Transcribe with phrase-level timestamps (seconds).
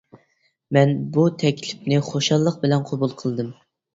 [0.77, 3.55] مەن بۇ تەكلىپنى خۇشاللىق بىلەن قوبۇل قىلدىم.